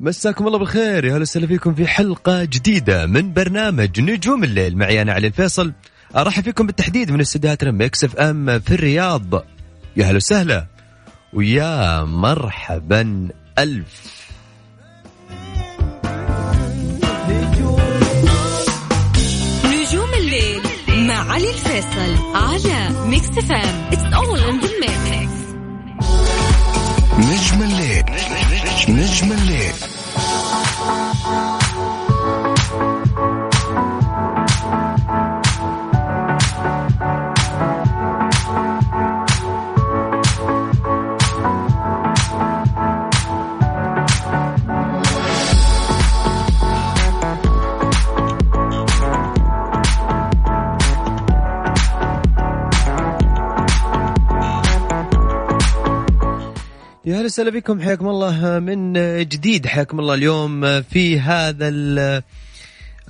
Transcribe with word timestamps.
مساكم 0.00 0.46
الله 0.46 0.58
بالخير. 0.58 1.04
يا 1.04 1.12
هلا 1.12 1.22
وسهلا 1.22 1.46
فيكم 1.46 1.74
في 1.74 1.86
حلقة 1.86 2.44
جديدة 2.44 3.06
من 3.06 3.32
برنامج 3.32 4.00
نجوم 4.00 4.44
الليل. 4.44 4.76
معي 4.76 5.02
أنا 5.02 5.12
علي 5.12 5.26
الفيصل. 5.26 5.72
أرحب 6.16 6.42
فيكم 6.42 6.66
بالتحديد 6.66 7.10
من 7.10 7.20
استديوهاتنا 7.20 7.70
Mix 7.70 8.04
FM 8.04 8.58
في 8.58 8.74
الرياض. 8.74 9.44
يا 9.96 10.06
هلا 10.06 10.16
وسهلا. 10.16 10.66
ويا 11.32 12.04
مرحبا. 12.04 13.28
ألف. 13.58 14.18
نجوم 19.64 20.14
الليل 20.18 20.60
مع 20.88 21.32
علي 21.32 21.50
الفيصل 21.50 22.34
على 22.34 23.06
Mix 23.06 23.26
FM 23.26 23.88
it's 23.92 24.14
all 24.14 24.38
in 24.38 24.60
the 24.60 24.68
mix 24.80 25.38
نجم 27.18 27.62
الليل. 27.62 28.04
نجم 28.88 29.32
الليل. 29.32 29.97
Thank 30.20 31.62
you. 31.62 31.67
وسهلا 57.38 57.50
بكم 57.50 57.80
حياكم 57.80 58.08
الله 58.08 58.58
من 58.58 58.92
جديد 59.28 59.66
حياكم 59.66 60.00
الله 60.00 60.14
اليوم 60.14 60.82
في 60.82 61.20
هذا 61.20 61.68
ال 61.68 61.98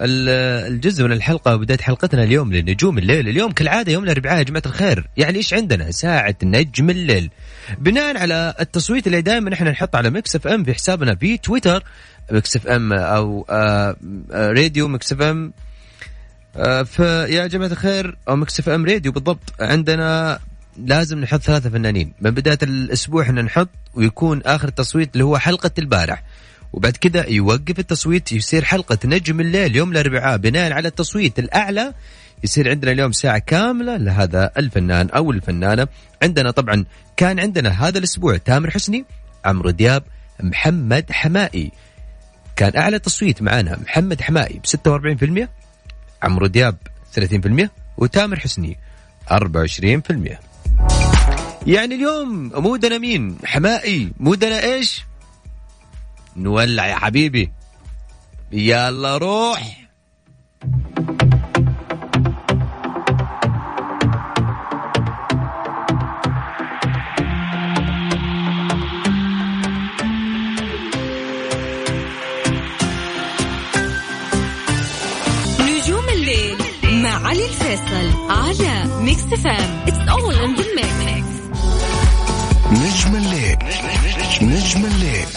ال- 0.01 0.73
الجزء 0.73 1.05
من 1.05 1.12
الحلقة 1.12 1.55
وبداية 1.55 1.79
حلقتنا 1.79 2.23
اليوم 2.25 2.53
لنجوم 2.53 2.99
الليل. 2.99 3.29
اليوم 3.29 3.53
كالعادة 3.53 3.93
يوم 3.93 4.05
الأربعاء 4.05 4.39
يا 4.39 4.43
جماعة 4.43 4.62
الخير. 4.67 5.06
يعني 5.17 5.39
إيش 5.39 5.55
عندنا؟ 5.55 5.91
ساعة 5.91 6.34
نجم 6.43 6.91
الليل. 6.91 7.31
بناء 7.78 8.19
على 8.19 8.55
التصويت 8.61 9.06
اللي 9.06 9.21
دائما 9.22 9.55
إحنا 9.55 9.71
نحط 9.71 9.97
على 9.97 10.11
Mix 10.11 10.37
FM 10.37 10.65
في 10.65 10.75
حسابنا 10.75 11.15
في 11.15 11.39
تويتر 11.39 11.84
Mix 12.31 12.56
FM 12.56 12.93
أو 12.93 13.47
آه، 13.50 13.97
آه، 14.33 14.50
راديو 14.50 14.89
Mix 14.89 15.12
FM. 15.12 15.53
آه، 16.56 16.83
فيا 16.83 17.47
جماعة 17.47 17.69
الخير 17.69 18.16
أو 18.28 18.37
Mix 18.37 18.61
FM 18.61 18.87
راديو 18.87 19.12
بالضبط. 19.12 19.55
عندنا 19.60 20.39
لازم 20.87 21.19
نحط 21.21 21.41
ثلاثة 21.41 21.71
فنانين. 21.71 22.12
من 22.21 22.31
بداية 22.31 22.59
الأسبوع 22.62 23.22
إحنا 23.22 23.43
نحط 23.43 23.69
ويكون 23.94 24.43
آخر 24.43 24.69
التصويت 24.69 25.12
اللي 25.12 25.25
هو 25.25 25.39
حلقة 25.39 25.71
البارح. 25.78 26.22
وبعد 26.72 26.97
كذا 26.97 27.28
يوقف 27.28 27.78
التصويت 27.78 28.33
يصير 28.33 28.65
حلقة 28.65 28.99
نجم 29.05 29.41
الليل 29.41 29.77
يوم 29.77 29.93
الأربعاء 29.93 30.37
بناء 30.37 30.72
على 30.72 30.89
التصويت 30.89 31.39
الأعلى. 31.39 31.94
يصير 32.44 32.71
عندنا 32.71 32.93
اليوم 32.93 33.12
ساعة 33.12 33.39
كاملة 33.39 33.97
لهذا 33.97 34.50
الفنان 34.56 35.11
أو 35.11 35.31
الفنانة. 35.31 35.89
عندنا 36.22 36.50
طبعا 36.50 36.84
كان 37.16 37.41
عندنا 37.41 37.89
هذا 37.89 37.99
الأسبوع 37.99 38.37
تامر 38.37 38.71
حسني 38.71 39.05
عمرو 39.45 39.71
دياب 39.71 40.03
محمد 40.41 41.12
حمائي. 41.12 41.72
كان 42.56 42.77
أعلى 42.77 42.99
تصويت 42.99 43.43
معانا 43.43 43.78
محمد 43.87 44.21
حمائي 44.21 44.59
ب 44.59 44.66
46% 44.66 45.49
عمرو 46.22 46.47
دياب 46.47 46.77
30% 47.12 47.69
وتامر 47.97 48.39
حسني 48.39 48.78
24% 49.31 50.47
يعني 51.69 51.95
اليوم 51.95 52.51
مودنا 52.55 52.99
مين؟ 52.99 53.39
حمائي. 53.45 54.12
مودنا 54.21 54.62
إيش؟ 54.62 55.05
نولع 56.37 56.87
يا 56.87 56.95
حبيبي. 56.95 57.53
يلا 58.53 59.17
روح. 59.17 59.89
نجوم 75.61 76.09
الليل 76.15 76.57
مع 77.03 77.28
علي 77.28 77.47
الفيصل 77.47 78.31
على 78.31 79.03
Mix 79.03 79.21
FM 79.22 79.84
it's 79.87 80.09
all 80.09 80.34
in 80.34 80.55
the 80.55 80.65
mix 80.77 81.18
نجم 82.73 83.17
الليل. 83.17 83.56
نجم 84.43 84.84
الليل. 84.84 85.29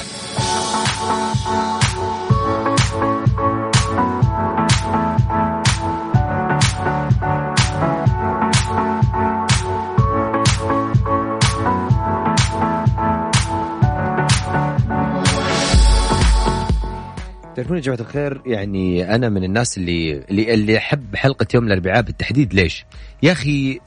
تعرفون 17.56 17.78
يا 17.78 17.82
جماعة 17.82 18.00
الخير 18.00 18.42
يعني 18.46 19.16
أنا 19.16 19.30
من 19.30 19.44
الناس 19.44 19.78
اللي 19.78 20.12
اللي 20.30 20.54
اللي 20.54 20.78
أحب 20.78 21.16
حلقة 21.16 21.48
يوم 21.54 21.68
الأربعاء 21.68 22.02
بالتحديد. 22.02 22.54
ليش؟ 22.54 22.86
يا 23.24 23.32
أخي 23.32 23.80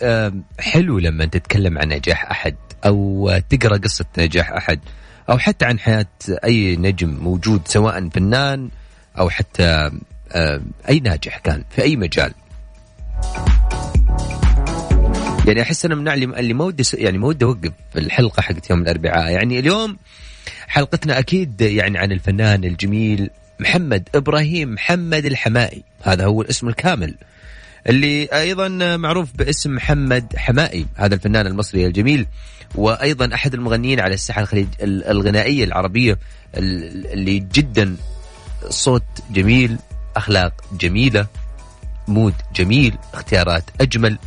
حلو 0.59 0.99
لما 0.99 1.25
تتكلم 1.25 1.79
عن 1.79 1.89
نجاح 1.89 2.31
أحد. 2.31 2.57
أو 2.87 3.31
تقرأ 3.51 3.77
قصة 3.77 4.05
نجاح 4.19 4.53
أحد 4.53 4.81
أو 5.31 5.39
حتى 5.39 5.65
عن 5.65 5.79
حياة 5.79 6.07
أي 6.45 6.77
نجم 6.77 7.09
موجود 7.21 7.61
سواء 7.69 8.09
فنان 8.09 8.71
أو 9.19 9.31
حتى 9.31 9.91
آم، 10.35 10.63
أي 10.89 11.01
ناجح 11.01 11.39
كان 11.39 11.65
في 11.71 11.83
أي 11.83 11.97
مجال. 11.97 12.33
يعني 15.47 15.63
أحس 15.63 15.85
أنا 15.85 15.95
من 15.95 16.09
اللي 16.09 16.55
ما 16.55 16.65
ودي 16.65 16.85
يعني 16.95 17.19
ما 17.19 17.27
ودي 17.27 17.45
أوقف 17.45 17.73
الحلقة 17.97 18.41
حقت 18.41 18.71
يوم 18.71 18.83
الأربعاء. 18.83 19.33
يعني 19.33 19.59
اليوم 19.59 19.97
حلقتنا 20.69 21.19
أكيد 21.19 21.61
يعني 21.61 21.99
عن 21.99 22.13
الفنان 22.13 22.65
الجميل 22.65 23.31
محمد 23.61 24.09
إبراهيم 24.15 24.75
محمد 24.75 25.25
الحمائي. 25.25 25.85
هذا 26.03 26.25
هو 26.25 26.43
الاسم 26.43 26.69
الكامل. 26.69 27.15
اللي 27.87 28.25
أيضا 28.25 28.69
معروف 28.97 29.29
باسم 29.37 29.75
محمد 29.75 30.37
حمائي 30.37 30.87
هذا 30.95 31.15
الفنان 31.15 31.47
المصري 31.47 31.87
الجميل. 31.87 32.27
وأيضا 32.75 33.35
أحد 33.35 33.55
المغنيين 33.55 34.01
على 34.01 34.15
الساحة 34.15 34.41
الخليج 34.43 34.69
ال- 34.83 35.05
الغنائية 35.05 35.65
العربية 35.65 36.19
ال- 36.57 37.07
اللي 37.13 37.39
جدا 37.39 37.97
صوت 38.69 39.03
جميل 39.31 39.79
أخلاق 40.17 40.53
جميلة 40.81 41.27
مود 42.09 42.35
جميل 42.57 42.97
اختيارات 43.15 43.65
أجمل. 43.81 44.19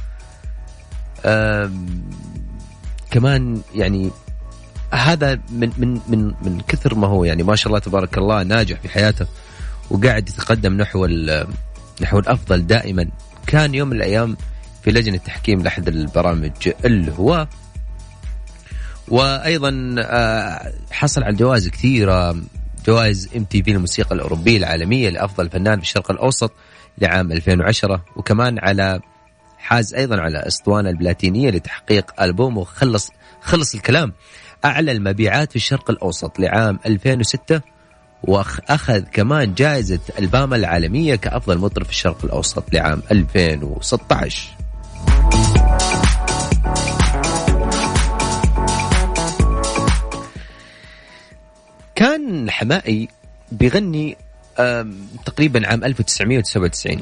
كمان 3.11 3.61
يعني 3.75 4.11
هذا 4.93 5.39
من 5.51 5.71
من 5.77 5.99
من 6.07 6.33
من 6.41 6.61
كثر 6.67 6.95
ما 6.95 7.07
هو 7.07 7.23
يعني 7.25 7.43
ما 7.43 7.55
شاء 7.55 7.67
الله 7.67 7.79
تبارك 7.79 8.17
الله 8.17 8.43
ناجح 8.43 8.79
في 8.79 8.89
حياته 8.89 9.25
وقاعد 9.89 10.29
يتقدم 10.29 10.73
نحو 10.73 11.05
نحو 12.01 12.19
الأفضل 12.19 12.67
دائما. 12.67 13.09
كان 13.47 13.75
يوم 13.75 13.89
من 13.89 13.95
الأيام 13.95 14.37
في 14.83 14.91
لجنة 14.91 15.17
تحكيم 15.17 15.61
لأحد 15.61 15.87
البرامج 15.87 16.51
الهواة 16.85 17.47
وأيضا 19.07 19.95
آه، 19.99 20.73
حصل 20.91 21.23
على 21.23 21.35
جوائز 21.35 21.69
كثيرة 21.69 22.35
جوائز 22.85 23.29
ام 23.37 23.43
تي 23.43 23.63
في 23.63 23.71
الموسيقى 23.71 24.15
الأوروبية 24.15 24.57
العالمية 24.57 25.09
لأفضل 25.09 25.49
فنان 25.49 25.75
في 25.75 25.83
الشرق 25.83 26.11
الأوسط 26.11 26.51
لعام 26.97 27.31
2010 27.31 28.05
وكمان 28.15 28.59
على 28.59 28.99
حاز 29.57 29.93
أيضا 29.93 30.21
على 30.21 30.37
أسطوانة 30.37 30.89
البلاتينية 30.89 31.49
لتحقيق 31.49 32.21
البومه 32.21 32.63
خلص 32.63 33.11
خلص 33.41 33.75
الكلام 33.75 34.13
أعلى 34.65 34.91
المبيعات 34.91 35.49
في 35.49 35.55
الشرق 35.55 35.91
الأوسط 35.91 36.39
لعام 36.39 36.79
2006 36.85 37.61
وأخذ 38.23 38.99
كمان 38.99 39.53
جائزة 39.53 39.99
الباما 40.19 40.55
العالمية 40.55 41.15
كأفضل 41.15 41.57
مطرب 41.57 41.85
في 41.85 41.91
الشرق 41.91 42.25
الأوسط 42.25 42.73
لعام 42.73 43.01
2016 43.11 44.49
كان 51.95 52.49
حمائي 52.51 53.07
بيغني 53.51 54.17
تقريبا 55.25 55.67
عام 55.67 55.83
1997 55.83 57.01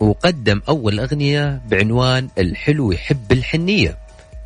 وقدم 0.00 0.62
أول 0.68 1.00
أغنية 1.00 1.60
بعنوان 1.70 2.28
الحلو 2.38 2.92
يحب 2.92 3.32
الحنية 3.32 3.98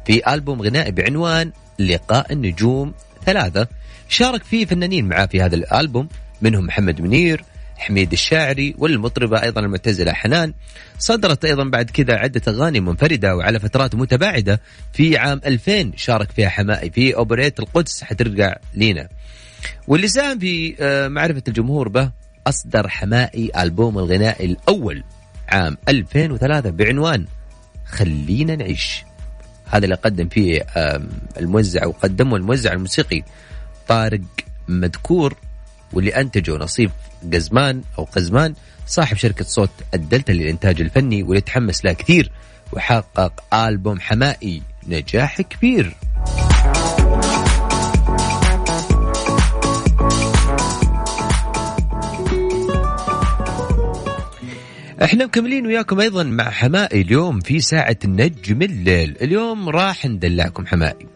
في 0.04 0.34
ألبوم 0.34 0.62
غنائي 0.62 0.90
بعنوان 0.92 1.52
لقاء 1.78 2.32
النجوم 2.32 2.92
ثلاثة. 3.26 3.68
شارك 4.12 4.44
فيه 4.44 4.66
فنانين 4.66 5.08
معاه 5.08 5.26
في 5.26 5.42
هذا 5.42 5.54
الألبوم 5.54 6.08
منهم 6.42 6.66
محمد 6.66 7.00
منير 7.00 7.44
حميد 7.76 8.12
الشاعري 8.12 8.74
والمطربة 8.78 9.42
أيضا 9.42 9.60
المعتزلة 9.60 10.12
حنان. 10.12 10.52
صدرت 10.98 11.44
أيضا 11.44 11.64
بعد 11.64 11.90
كذا 11.90 12.14
عدة 12.14 12.42
أغاني 12.48 12.80
منفردة 12.80 13.36
وعلى 13.36 13.60
فترات 13.60 13.94
متباعدة 13.94 14.60
في 14.92 15.18
عام 15.18 15.40
2000 15.46 15.92
شارك 15.96 16.30
فيها 16.30 16.48
حمائي 16.48 16.90
في 16.90 17.16
أوبريت 17.16 17.60
القدس 17.60 18.04
حترجع 18.04 18.56
لينا. 18.74 19.08
واللي 19.88 20.08
ساهم 20.08 20.38
في 20.38 20.76
آه، 20.80 21.08
معرفة 21.08 21.42
الجمهور 21.48 21.88
به 21.88 22.10
أصدر 22.46 22.88
حمائي 22.88 23.50
ألبوم 23.58 23.98
الغنائي 23.98 24.44
الأول 24.46 25.04
عام 25.48 25.76
2003 25.88 26.70
بعنوان 26.70 27.26
خلينا 27.86 28.56
نعيش. 28.56 29.04
هذا 29.66 29.84
اللي 29.84 29.94
قدم 29.94 30.28
فيه 30.28 30.66
الموزع 31.38 31.86
وقدمه 31.86 32.36
الموزع 32.36 32.72
الموسيقي. 32.72 33.22
طارق 33.92 34.20
مذكور 34.68 35.34
واللي 35.92 36.10
أنتجه 36.10 36.56
نصيف 36.56 36.90
قزمان 37.32 37.82
أو 37.98 38.04
قزمان 38.04 38.54
صاحب 38.86 39.16
شركة 39.16 39.44
صوت 39.44 39.70
الدلتا 39.94 40.32
للإنتاج 40.32 40.80
الفني 40.80 41.22
واللي 41.22 41.40
تحمس 41.40 41.84
له 41.84 41.92
كثير 41.92 42.32
وحقق 42.72 43.54
ألبوم 43.54 44.00
حمائي 44.00 44.62
نجاح 44.88 45.40
كبير. 45.42 45.96
إحنا 55.02 55.24
مكملين 55.26 55.66
وياكم 55.66 56.00
أيضا 56.00 56.22
مع 56.22 56.50
حمائي 56.50 57.00
اليوم 57.00 57.40
في 57.40 57.60
ساعة 57.60 57.96
نجم 58.04 58.62
الليل. 58.62 59.16
اليوم 59.22 59.68
راح 59.68 60.06
ندلعكم 60.06 60.66
حمائي. 60.66 61.06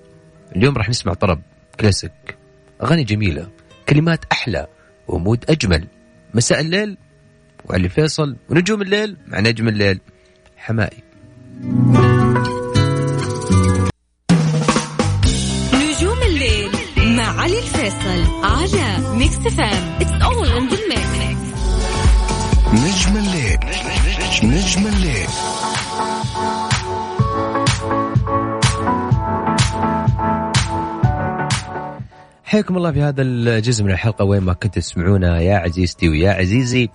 اليوم 0.57 0.77
راح 0.77 0.89
نسمع 0.89 1.15
طرب 1.15 1.41
كلاسيك. 1.81 2.36
أغاني 2.83 3.05
جميلة 3.05 3.49
كلمات 3.89 4.25
أحلى 4.33 4.67
ومود 5.09 5.45
أجمل. 5.49 5.87
مساء 6.35 6.61
الليل 6.61 6.97
وعلي 7.65 7.89
فيصل 7.89 8.37
ونجوم 8.51 8.83
الليل 8.83 9.17
مع 9.27 9.41
نجم 9.41 9.69
الليل. 9.69 10.01
حماقي 10.57 11.03
نجوم 15.75 16.23
الليل 16.23 16.71
مع 16.97 17.41
علي 17.41 17.59
الفيصل 17.59 18.45
على 18.45 19.17
Mix 19.17 19.35
FM 19.35 19.99
it's 20.01 20.23
all 20.23 20.49
in 20.49 20.69
the 20.69 20.77
mix 20.89 21.47
نجم 22.73 23.17
الليل. 23.17 23.59
نجم 24.43 24.87
الليل. 24.87 25.29
حياكم 32.57 32.77
الله 32.77 32.93
في 32.93 33.03
هذا 33.03 33.23
الجزء 33.23 33.85
من 33.85 33.91
الحلقة. 33.91 34.25
وين 34.25 34.43
ما 34.43 34.53
كنت 34.53 34.75
تسمعونا 34.75 35.41
يا 35.41 35.57
عزيزتي 35.57 36.09
ويا 36.09 36.31
عزيزي 36.31 36.89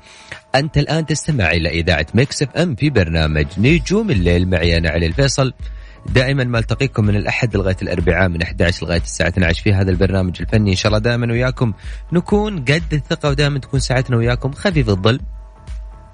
أنت 0.56 0.78
الآن 0.78 1.06
تستمع 1.06 1.52
إلى 1.52 1.70
إذاعة 1.70 2.06
Mix 2.14 2.44
FM 2.44 2.76
في 2.76 2.90
برنامج 2.90 3.46
نجوم 3.58 4.12
الليل. 4.12 4.50
معي 4.50 4.78
أنا 4.78 4.90
علي 4.90 5.06
الفيصل. 5.06 5.54
دائما 6.06 6.44
ما 6.44 6.60
ألتقيكم 6.60 7.06
من 7.06 7.16
الأحد 7.16 7.58
لغاية 7.58 7.78
الأربعاء 7.82 8.30
من 8.30 8.42
11 8.42 8.86
لغاية 8.86 9.02
الساعة 9.02 9.28
12 9.28 9.64
في 9.64 9.74
هذا 9.74 9.92
البرنامج 9.92 10.42
الفني. 10.42 10.72
إن 10.72 10.76
شاء 10.76 10.88
الله 10.88 11.00
دائما 11.00 11.32
وياكم 11.32 11.74
نكون 12.14 12.60
قد 12.60 12.94
الثقة 12.94 13.30
ودائما 13.30 13.60
تكون 13.60 13.80
ساعتنا 13.80 14.18
وياكم 14.18 14.52
خفيف 14.52 14.90
الظل 14.90 15.20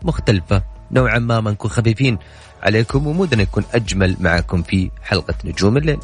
مختلفة 0.04 0.64
نوعا 0.92 1.20
ما 1.20 1.40
ما 1.40 1.52
نكون 1.52 1.72
خفيفين 1.72 2.18
عليكم 2.64 3.08
ومودنا 3.08 3.42
يكون 3.42 3.64
أجمل 3.74 4.18
معكم 4.20 4.64
في 4.64 4.92
حلقة 5.04 5.36
نجوم 5.46 5.78
الليل. 5.78 6.00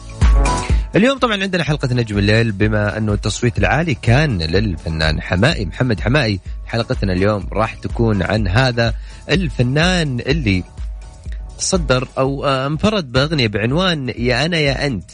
اليوم 0.95 1.17
طبعا 1.17 1.41
عندنا 1.41 1.63
حلقة 1.63 1.93
نجم 1.93 2.17
الليل 2.17 2.51
بما 2.51 2.97
أنه 2.97 3.13
التصويت 3.13 3.57
العالي 3.57 3.95
كان 3.95 4.41
للفنان 4.41 5.21
حماقي 5.21 5.65
محمد 5.65 5.99
حماقي. 5.99 6.39
حلقتنا 6.65 7.13
اليوم 7.13 7.47
راح 7.53 7.73
تكون 7.73 8.23
عن 8.23 8.47
هذا 8.47 8.93
الفنان 9.29 10.19
اللي 10.19 10.63
تصدر 11.57 12.07
أو 12.17 12.45
آه، 12.45 12.67
انفرد 12.67 13.11
بأغنية 13.11 13.47
بعنوان 13.47 14.09
يا 14.17 14.45
أنا 14.45 14.57
يا 14.57 14.87
أنت 14.87 15.11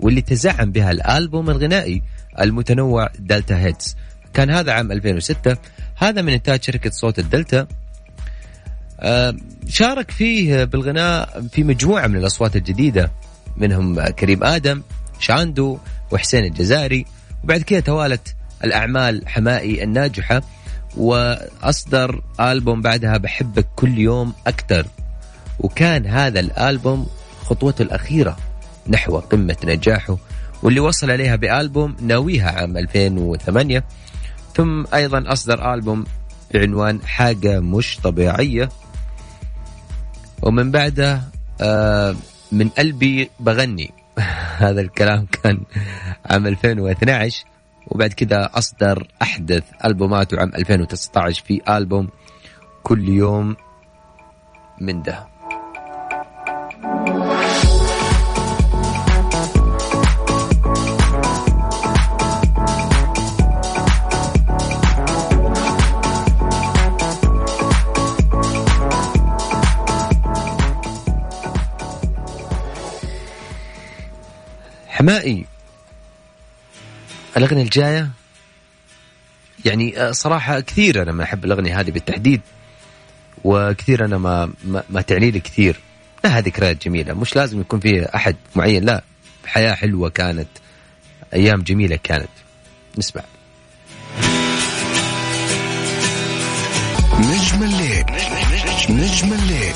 واللي 0.00 0.20
تزعم 0.20 0.72
بها 0.72 0.90
الألبوم 0.90 1.50
الغنائي 1.50 2.02
المتنوع 2.40 3.10
Delta 3.18 3.58
Hits. 3.58 3.96
كان 4.34 4.50
هذا 4.50 4.72
عام 4.72 4.92
2006 4.92 5.56
هذا 5.96 6.22
من 6.22 6.32
إنتاج 6.32 6.62
شركة 6.62 6.90
صوت 6.90 7.18
الدلتا. 7.18 7.66
آه، 9.00 9.36
شارك 9.68 10.10
فيه 10.10 10.64
بالغناء 10.64 11.42
في 11.52 11.64
مجموعة 11.64 12.06
من 12.06 12.16
الأصوات 12.16 12.56
الجديدة. 12.56 13.10
منهم 13.58 14.00
كريم 14.08 14.44
آدم 14.44 14.82
شاندو 15.18 15.78
وحسين 16.10 16.44
الجزائري 16.44 17.06
وبعد 17.44 17.62
كده 17.62 17.80
توالت 17.80 18.34
الأعمال 18.64 19.28
حمائي 19.28 19.82
الناجحة 19.82 20.42
وأصدر 20.96 22.22
ألبوم 22.40 22.82
بعدها 22.82 23.16
بحبك 23.16 23.66
كل 23.76 23.98
يوم 23.98 24.32
أكثر. 24.46 24.86
وكان 25.58 26.06
هذا 26.06 26.40
الألبوم 26.40 27.06
خطوته 27.44 27.82
الأخيرة 27.82 28.36
نحو 28.88 29.18
قمة 29.18 29.56
نجاحه 29.64 30.16
واللي 30.62 30.80
وصل 30.80 31.10
عليها 31.10 31.36
بألبوم 31.36 31.96
ناويها 32.00 32.50
عام 32.50 32.76
2008 32.76 33.84
ثم 34.54 34.84
أيضا 34.94 35.32
أصدر 35.32 35.74
ألبوم 35.74 36.04
بعنوان 36.54 37.00
حاجة 37.06 37.60
مش 37.60 37.98
طبيعية. 38.02 38.68
ومن 40.42 40.70
بعده 40.70 41.22
آه 41.60 42.16
من 42.52 42.68
قلبي 42.68 43.30
بغني. 43.40 43.90
هذا 44.64 44.80
الكلام 44.80 45.26
كان 45.26 45.60
عام 46.30 46.46
2012 46.46 47.44
وبعد 47.86 48.12
كذا 48.12 48.50
أصدر 48.54 49.08
أحدث 49.22 49.64
ألبوماته 49.84 50.40
عام 50.40 50.52
2019 50.54 51.44
في 51.44 51.62
ألبوم 51.68 52.08
كل 52.82 53.08
يوم 53.08 53.56
من 54.80 55.02
ده. 55.02 55.35
حمائي 75.06 75.46
الأغنية 77.36 77.62
الجاية؟ 77.62 78.10
يعني 79.64 80.00
آه، 80.00 80.12
صراحة 80.12 80.60
كثير 80.60 81.02
أنا 81.02 81.12
ما 81.12 81.24
أحب 81.24 81.44
الأغنية 81.44 81.80
هذه 81.80 81.90
بالتحديد 81.90 82.40
وكثير 83.44 84.04
أنا 84.04 84.18
ما 84.18 84.52
ما, 84.64 84.82
ما 84.90 85.00
تعني 85.00 85.30
لي 85.30 85.40
كثير. 85.40 85.80
لها 86.24 86.40
ذكريات 86.40 86.84
جميلة. 86.84 87.14
مش 87.14 87.36
لازم 87.36 87.60
يكون 87.60 87.80
فيها 87.80 88.16
أحد 88.16 88.36
معين 88.56 88.84
لا. 88.84 89.02
حياة 89.46 89.74
حلوة 89.74 90.08
كانت 90.08 90.48
أيام 91.34 91.62
جميلة 91.62 91.96
كانت. 92.02 92.28
نسمع. 92.98 93.22
نجم 97.18 97.62
الليل. 97.62 98.04
نجم 98.90 99.32
الليل. 99.32 99.74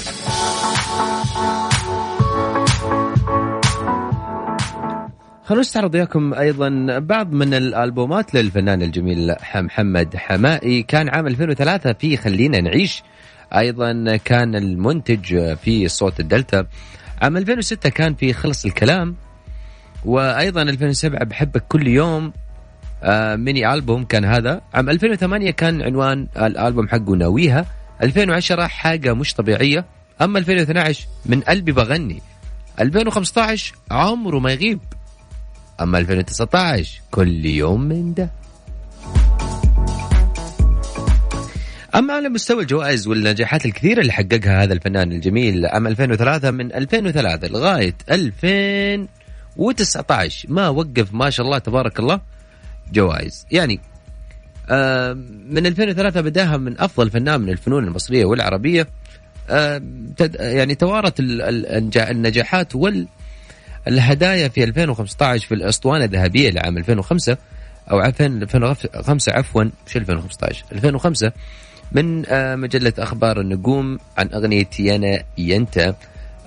خلونا 5.50 5.60
نستعرض 5.60 5.94
وياكم 5.94 6.34
أيضا 6.34 6.98
بعض 6.98 7.32
من 7.32 7.54
الألبومات 7.54 8.34
للفنان 8.34 8.82
الجميل 8.82 9.34
محمد 9.54 10.16
حمائي. 10.16 10.82
كان 10.82 11.08
عام 11.08 11.26
2003 11.26 11.92
في 11.92 12.16
خلينا 12.16 12.60
نعيش. 12.60 13.02
أيضا 13.56 14.16
كان 14.16 14.54
المنتج 14.54 15.54
في 15.54 15.88
صوت 15.88 16.20
الدلتا. 16.20 16.66
عام 17.22 17.36
2006 17.36 17.88
كان 17.88 18.14
في 18.14 18.32
خلص 18.32 18.64
الكلام. 18.64 19.16
وأيضا 20.04 20.62
2007 20.62 21.24
بحبك 21.24 21.64
كل 21.68 21.86
يوم. 21.86 22.32
آه 23.02 23.36
ميني 23.36 23.74
ألبوم 23.74 24.04
كان 24.04 24.24
هذا. 24.24 24.60
عام 24.74 24.90
2008 24.90 25.50
كان 25.50 25.82
عنوان 25.82 26.28
الألبوم 26.36 26.88
حقه 26.88 27.16
ناويها. 27.16 27.66
2010 28.02 28.66
حاجة 28.66 29.14
مش 29.14 29.34
طبيعية. 29.34 29.84
أما 30.22 30.38
2012 30.38 31.06
من 31.26 31.40
قلبي 31.40 31.72
بغني. 31.72 32.22
2015 32.80 33.74
عمره 33.90 34.38
ما 34.38 34.52
يغيب. 34.52 34.80
أما 35.80 35.98
2019 35.98 37.00
كل 37.10 37.46
يوم 37.46 37.80
من 37.80 38.14
ده. 38.14 38.30
أما 41.94 42.14
على 42.14 42.28
مستوى 42.28 42.62
الجوائز 42.62 43.06
والنجاحات 43.06 43.66
الكثيرة 43.66 44.00
اللي 44.00 44.12
حققها 44.12 44.62
هذا 44.62 44.72
الفنان 44.72 45.12
الجميل 45.12 45.66
عام 45.66 45.86
2003 45.86 46.50
من 46.50 46.72
2003 46.74 47.48
لغاية 47.48 47.94
2019 48.10 50.52
ما 50.52 50.68
وقف 50.68 51.14
ما 51.14 51.30
شاء 51.30 51.46
الله 51.46 51.58
تبارك 51.58 51.98
الله 52.00 52.20
جوائز. 52.92 53.46
يعني 53.52 53.80
آه، 54.70 55.12
من 55.50 55.66
2003 55.66 56.20
بداها 56.20 56.56
من 56.56 56.80
أفضل 56.80 57.10
فنان 57.10 57.40
من 57.40 57.48
الفنون 57.48 57.84
المصرية 57.84 58.24
والعربية 58.24 58.88
آه، 59.50 59.82
يعني 60.34 60.74
توارت 60.74 61.20
ال- 61.20 61.42
ال- 61.42 61.66
النجا- 61.66 62.10
النجاحات 62.10 62.76
وال 62.76 63.06
الهدايا 63.88 64.48
في 64.48 64.64
2015 64.64 65.46
في 65.46 65.54
الأسطوانة 65.54 66.04
الذهبية 66.04 66.50
لعام 66.50 66.78
2005 66.78 67.36
أو 67.90 68.00
2005 68.00 69.32
عفوا 69.32 69.64
مش 69.86 69.96
2015 69.96 70.64
2005 70.72 71.32
من 71.92 72.24
آه، 72.26 72.56
مجلة 72.56 72.92
أخبار 72.98 73.40
النجوم 73.40 73.98
عن 74.18 74.28
أغنية 74.34 74.68
يانا 74.78 75.22
ينتا. 75.38 75.94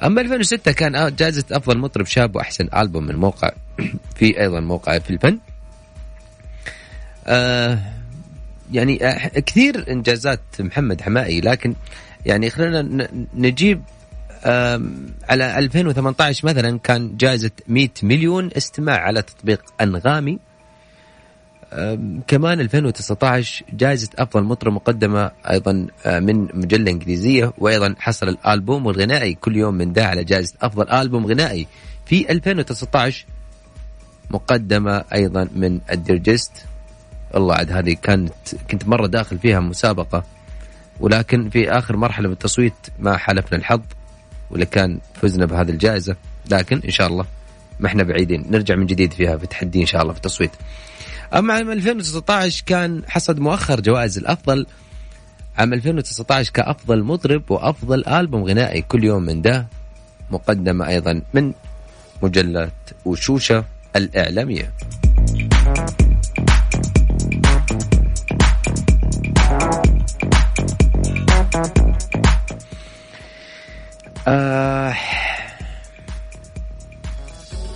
أما 0.03 0.21
2006 0.21 0.71
كان 0.71 0.95
آه، 0.95 1.09
جائزه 1.09 1.45
أفضل 1.51 1.77
مطرب 1.77 2.05
شاب 2.05 2.35
وأحسن 2.35 2.69
ألبوم 2.75 3.03
من 3.03 3.15
موقع 3.15 3.51
في 4.17 4.41
أيضا 4.41 4.59
موقع 4.59 4.99
في 4.99 5.09
الفن. 5.09 5.39
آه 7.27 7.79
يعني 8.71 8.97
كثير 9.45 9.91
إنجازات 9.91 10.39
محمد 10.59 11.01
حمائي 11.01 11.41
لكن 11.41 11.73
يعني 12.25 12.49
خلينا 12.49 13.07
نجيب 13.33 13.81
على 15.29 15.59
2018 15.59 16.47
مثلا 16.47 16.79
كان 16.79 17.17
جائزة 17.17 17.51
100 17.67 17.89
مليون 18.03 18.49
استماع 18.57 18.97
على 18.99 19.21
تطبيق 19.21 19.61
أنغامي. 19.81 20.39
كمان 22.27 22.59
2019 22.59 23.65
جائزة 23.73 24.09
أفضل 24.17 24.43
مطرب 24.43 24.73
مقدمة 24.73 25.31
أيضا 25.49 25.87
آه، 26.05 26.19
من 26.19 26.47
مجلة 26.53 26.91
إنجليزية 26.91 27.53
وأيضا 27.57 27.95
حصل 27.99 28.29
الألبوم 28.29 28.89
الغنائي 28.89 29.33
كل 29.33 29.55
يوم 29.55 29.73
من 29.73 29.93
ده 29.93 30.05
على 30.07 30.23
جائزة 30.23 30.53
أفضل 30.61 30.89
ألبوم 30.89 31.25
غنائي. 31.25 31.67
في 32.05 32.31
2019 32.31 33.25
مقدمة 34.31 35.03
أيضا 35.13 35.47
من 35.55 35.79
الديرجست. 35.91 36.51
الله 37.35 37.55
عاد 37.55 37.71
هذه 37.71 37.93
كانت 38.01 38.33
كنت 38.71 38.87
مرة 38.87 39.07
داخل 39.07 39.39
فيها 39.39 39.59
مسابقة 39.59 40.23
ولكن 40.99 41.49
في 41.49 41.71
آخر 41.71 41.97
مرحلة 41.97 42.27
من 42.27 42.33
التصويت 42.33 42.73
ما 42.99 43.17
حلفنا 43.17 43.57
الحظ. 43.57 43.81
ولا 44.53 44.65
كان 44.65 44.99
فزنا 45.21 45.45
بهذه 45.45 45.69
الجائزة. 45.69 46.15
لكن 46.51 46.81
إن 46.85 46.91
شاء 46.91 47.07
الله 47.07 47.25
ما 47.79 47.87
إحنا 47.87 48.03
بعيدين. 48.03 48.45
نرجع 48.49 48.75
من 48.75 48.85
جديد 48.85 49.13
فيها 49.13 49.37
في 49.37 49.47
تحدي 49.47 49.81
إن 49.81 49.85
شاء 49.85 50.01
الله 50.01 50.13
في 50.13 50.17
التصويت. 50.19 50.51
أما 51.33 51.53
عام 51.53 51.71
2019 51.71 52.63
كان 52.65 53.01
حصد 53.07 53.39
مؤخر 53.39 53.81
جوائز 53.81 54.17
الأفضل. 54.17 54.65
عام 55.57 55.73
2019 55.73 56.51
كأفضل 56.51 57.03
مطرب 57.03 57.51
وأفضل 57.51 58.07
ألبوم 58.07 58.43
غنائي. 58.43 58.81
كل 58.81 59.03
يوم 59.03 59.23
من 59.23 59.41
ده 59.41 59.67
مقدمة 60.31 60.87
أيضا 60.87 61.21
من 61.33 61.53
مجلة 62.23 62.71
وشوشة 63.05 63.65
الإعلامية. 63.95 64.73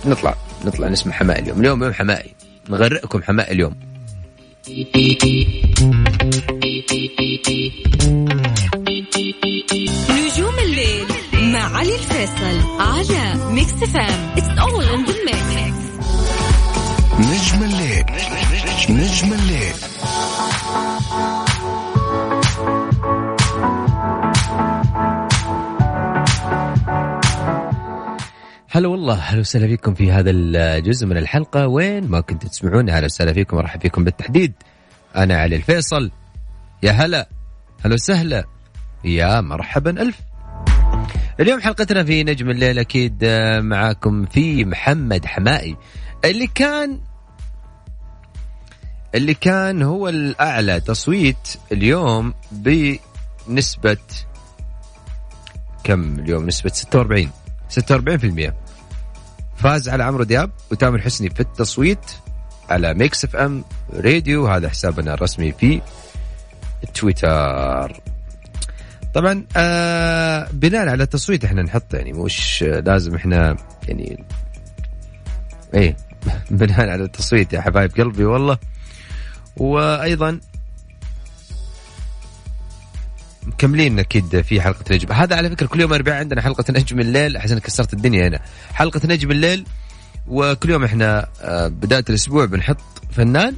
نطلع 0.08 0.34
نطلع 0.64 0.88
نسمع 0.88 1.12
حمائي 1.12 1.42
اليوم. 1.42 1.60
اليوم 1.60 1.84
يوم 1.84 1.92
حمائي. 1.92 2.34
نغرقكم 2.70 3.22
حمائي 3.22 3.52
اليوم. 3.52 3.74
نجوم 10.10 10.58
الليل 10.64 11.06
مع 11.52 11.76
علي 11.78 11.94
الفيصل 11.94 12.80
على 12.80 13.52
Mix 13.52 13.72
FM 13.72 14.34
it's 14.36 14.58
all 14.58 14.84
in 14.84 15.04
the 15.04 15.14
mix 15.24 15.78
نجم 17.20 17.62
الليل. 17.64 18.04
نجم 18.90 19.32
الليل. 19.32 19.57
هلا 28.78 28.88
والله 28.88 29.14
هلا 29.14 29.40
وسهلا 29.40 29.66
فيكم 29.66 29.94
في 29.94 30.12
هذا 30.12 30.30
الجزء 30.30 31.06
من 31.06 31.16
الحلقة. 31.16 31.66
وين 31.66 32.08
ما 32.08 32.20
كنتوا 32.20 32.48
تسمعوني 32.48 32.92
هلا 32.92 33.04
وسهلا 33.04 33.32
فيكم 33.32 33.56
ورحب 33.56 33.80
فيكم 33.80 34.04
بالتحديد. 34.04 34.52
أنا 35.16 35.40
علي 35.40 35.56
الفيصل. 35.56 36.10
يا 36.82 36.90
هلا 36.90 37.28
هلا 37.84 37.94
وسهلا. 37.94 38.44
يا 39.04 39.40
مرحبا 39.40 39.90
ألف. 40.02 40.20
اليوم 41.40 41.60
حلقتنا 41.60 42.04
في 42.04 42.24
نجم 42.24 42.50
الليل 42.50 42.78
أكيد 42.78 43.18
آه، 43.24 43.60
معاكم 43.60 44.26
في 44.26 44.64
محمد 44.64 45.26
حمائي. 45.26 45.76
اللي 46.24 46.46
كان 46.46 47.00
اللي 49.14 49.34
كان 49.34 49.82
هو 49.82 50.08
الأعلى 50.08 50.80
تصويت 50.80 51.56
اليوم 51.72 52.34
بنسبة 52.52 53.96
كم 55.84 56.18
اليوم؟ 56.18 56.46
نسبة 56.46 56.70
46 56.70 57.30
46% 57.68 58.67
فاز 59.58 59.88
على 59.88 60.04
عمرو 60.04 60.24
دياب 60.24 60.50
وتامر 60.70 61.00
حسني 61.00 61.30
في 61.30 61.40
التصويت 61.40 62.10
على 62.70 62.94
Mix 62.94 63.24
FM 63.24 63.64
راديو 63.94 64.46
هذا 64.46 64.68
حسابنا 64.68 65.14
الرسمي 65.14 65.52
في 65.52 65.80
تويتر. 66.94 68.00
طبعا 69.14 69.44
آه 69.56 70.48
بناء 70.52 70.88
على 70.88 71.02
التصويت 71.02 71.44
إحنا 71.44 71.62
نحط 71.62 71.94
يعني 71.94 72.12
مش 72.12 72.62
لازم 72.62 73.14
إحنا 73.14 73.56
يعني 73.88 74.24
إيه 75.74 75.96
بناء 76.50 76.88
على 76.88 77.04
التصويت 77.04 77.52
يا 77.52 77.60
حبايب 77.60 77.94
قلبي 77.96 78.24
والله. 78.24 78.58
وأيضا 79.56 80.40
مكملين 83.58 83.98
أكيد 83.98 84.40
في 84.40 84.60
حلقة 84.60 84.84
نجم. 84.90 85.12
هذا 85.12 85.36
على 85.36 85.50
فكرة 85.50 85.66
كل 85.66 85.80
يوم 85.80 85.92
أربعاء 85.92 86.18
عندنا 86.18 86.42
حلقة 86.42 86.64
نجم 86.70 87.00
الليل 87.00 87.36
احس 87.36 87.52
كسرت 87.52 87.92
الدنيا 87.92 88.28
هنا. 88.28 88.40
حلقة 88.72 89.00
نجم 89.04 89.30
الليل 89.30 89.64
وكل 90.28 90.70
يوم 90.70 90.84
إحنا 90.84 91.26
آه، 91.42 91.68
بداية 91.68 92.04
الأسبوع 92.08 92.44
بنحط 92.44 92.76
فنان 93.12 93.54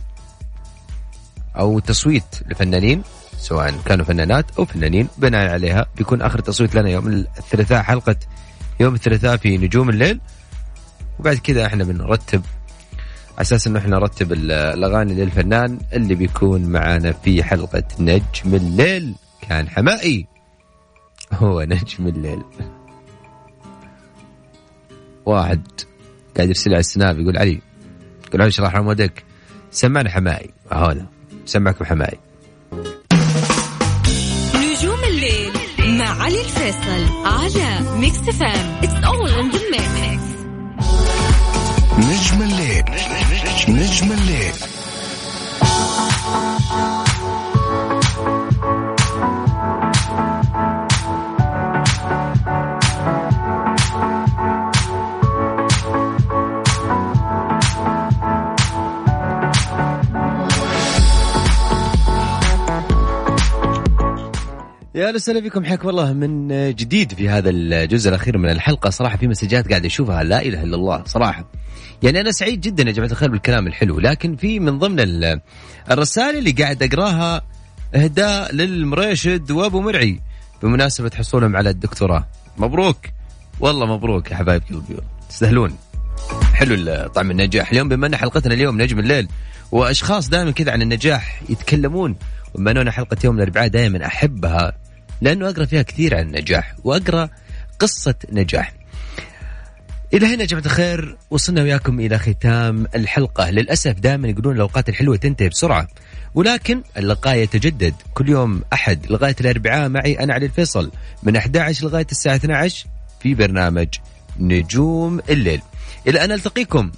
أو 1.58 1.78
تصويت 1.78 2.24
لفنانين 2.46 3.02
سواء 3.38 3.74
كانوا 3.84 4.04
فنانات 4.04 4.46
أو 4.58 4.64
فنانين 4.64 5.08
بناء 5.18 5.50
عليها 5.52 5.86
بيكون 5.96 6.22
آخر 6.22 6.38
تصويت 6.40 6.74
لنا 6.74 6.88
يوم 6.90 7.08
الثلاثاء 7.38 7.82
حلقة 7.82 8.16
يوم 8.80 8.94
الثلاثاء 8.94 9.36
في 9.36 9.58
نجوم 9.58 9.90
الليل. 9.90 10.20
وبعد 11.18 11.36
كذا 11.36 11.66
إحنا 11.66 11.84
بنرتب 11.84 12.42
أساس 13.38 13.66
إنه 13.66 13.78
إحنا 13.78 13.96
نرتب 13.96 14.32
ال- 14.32 14.52
الأغاني 14.52 15.14
للفنان 15.14 15.78
اللي 15.92 16.14
بيكون 16.14 16.62
معانا 16.62 17.12
في 17.12 17.42
حلقة 17.44 17.82
نجم 17.98 18.54
الليل. 18.54 19.14
كان 19.48 19.68
حمائي. 19.68 20.26
هو 21.32 21.62
نجم 21.62 22.06
الليل. 22.06 22.42
واحد 25.26 25.62
قاعد 26.36 26.48
يرسل 26.48 26.70
على 26.70 26.80
السناب 26.80 27.18
يقول 27.18 27.38
علي 27.38 27.60
يقول 28.28 28.42
علي 28.42 28.48
اشرح 28.48 28.74
رمودك 28.74 29.24
سمعنا 29.70 30.10
حماقي. 30.10 30.50
هذا 30.72 31.06
سمعكم 31.46 31.84
حماقي. 31.84 32.18
نجوم 34.54 35.04
الليل 35.04 35.52
مع 35.78 36.22
علي 36.22 36.40
الفيصل 36.40 37.26
على 37.26 37.98
Mix 37.98 38.18
FM 38.18 38.80
it's 38.82 39.04
all 39.04 39.30
in 39.30 39.50
the 39.50 39.60
mix 39.70 40.30
نجم 41.98 42.42
الليل. 42.42 42.84
نجم 43.68 44.12
الليل. 44.12 44.54
وسهلا 65.20 65.40
بكم 65.40 65.64
حياكم 65.64 65.88
الله 65.88 66.12
من 66.12 66.48
جديد 66.74 67.12
في 67.12 67.28
هذا 67.28 67.50
الجزء 67.50 68.08
الأخير 68.08 68.38
من 68.38 68.50
الحلقة. 68.50 68.90
صراحة 68.90 69.16
في 69.16 69.26
مسجات 69.26 69.68
قاعد 69.68 69.84
أشوفها 69.84 70.22
لا 70.22 70.42
إله 70.42 70.62
إلا 70.62 70.76
الله 70.76 71.02
صراحة. 71.06 71.44
يعني 72.02 72.20
أنا 72.20 72.32
سعيد 72.32 72.60
جدا 72.60 72.82
يا 72.82 72.92
جماعة 72.92 73.10
الخير 73.10 73.30
بالكلام 73.30 73.66
الحلو 73.66 74.00
لكن 74.00 74.36
في 74.36 74.60
من 74.60 74.78
ضمن 74.78 75.00
ال- 75.00 75.40
الرسائل 75.90 76.38
اللي 76.38 76.50
قاعد 76.50 76.82
أقراها 76.82 77.42
إهداء 77.94 78.54
للمريشد 78.54 79.50
وأبو 79.50 79.80
مرعي. 79.80 80.20
بمناسبة 80.62 81.10
حصولهم 81.14 81.56
على 81.56 81.70
الدكتوراه. 81.70 82.26
مبروك. 82.58 82.96
والله 83.60 83.86
مبروك 83.86 84.30
يا 84.30 84.36
حبايب 84.36 84.62
قلبي. 84.70 84.96
تستاهلون. 85.28 85.76
حلو 86.54 87.06
طعم 87.06 87.30
النجاح. 87.30 87.70
اليوم 87.70 87.88
بما 87.88 88.06
أن 88.06 88.16
حلقتنا 88.16 88.54
اليوم 88.54 88.82
نجم 88.82 88.98
الليل 88.98 89.28
وأشخاص 89.72 90.28
دائما 90.28 90.50
كذا 90.50 90.72
عن 90.72 90.82
النجاح 90.82 91.42
يتكلمون. 91.48 92.16
وبما 92.54 92.90
حلقة 92.90 93.16
يوم 93.24 93.36
الأربعاء 93.36 93.68
دائما 93.68 94.06
أحبها 94.06 94.79
لأنه 95.20 95.50
أقرأ 95.50 95.64
فيها 95.64 95.82
كثير 95.82 96.16
عن 96.16 96.22
النجاح 96.22 96.74
وأقرأ 96.84 97.28
قصة 97.78 98.14
نجاح. 98.32 98.72
إلى 100.14 100.26
هنا 100.26 100.40
يا 100.40 100.46
جماعة 100.46 100.64
الخير 100.64 101.16
وصلنا 101.30 101.62
وياكم 101.62 102.00
إلى 102.00 102.18
ختام 102.18 102.86
الحلقة. 102.94 103.50
للأسف 103.50 103.92
دائما 103.92 104.28
يقولون 104.28 104.56
الأوقات 104.56 104.88
الحلوة 104.88 105.16
تنتهي 105.16 105.48
بسرعة 105.48 105.88
ولكن 106.34 106.82
اللقاء 106.96 107.36
يتجدد. 107.36 107.94
كل 108.14 108.28
يوم 108.28 108.62
أحد 108.72 109.06
لغاية 109.10 109.36
الأربعاء 109.40 109.88
معي 109.88 110.18
أنا 110.18 110.34
علي 110.34 110.46
الفيصل. 110.46 110.90
من 111.22 111.36
11 111.36 111.84
لغاية 111.84 112.06
الساعة 112.10 112.36
12 112.36 112.86
في 113.20 113.34
برنامج 113.34 113.88
نجوم 114.38 115.20
الليل. 115.28 115.60
إلى 116.06 116.24
أن 116.24 116.32
ألتقيكم 116.32 116.90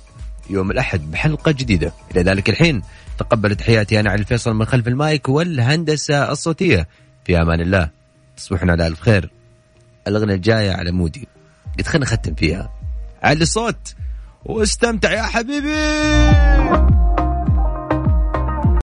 يوم 0.50 0.70
الأحد 0.70 1.10
بحلقة 1.10 1.52
جديدة. 1.52 1.92
إلى 2.10 2.22
ذلك 2.22 2.50
الحين 2.50 2.82
تقبلت 3.18 3.62
حياتي 3.62 4.00
أنا 4.00 4.10
علي 4.10 4.20
الفيصل 4.20 4.54
من 4.54 4.64
خلف 4.64 4.88
المايك 4.88 5.28
والهندسة 5.28 6.32
الصوتية. 6.32 6.88
في 7.24 7.36
أمان 7.42 7.60
الله. 7.60 8.01
تصبحون 8.36 8.70
على 8.70 8.86
ألف 8.86 9.00
خير. 9.00 9.30
الأغنية 10.08 10.34
الجاية 10.34 10.72
على 10.72 10.90
مودي. 10.90 11.28
قلت 11.78 11.86
خلينا 11.86 12.04
نختم 12.06 12.34
فيها. 12.34 12.72
علي 13.22 13.42
الصوت. 13.42 13.94
واستمتع 14.44 15.12
يا 15.12 15.22
حبيبي! 15.22 17.11